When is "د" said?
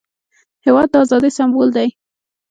0.91-0.95